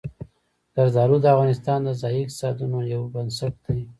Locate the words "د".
1.21-1.25, 1.83-1.89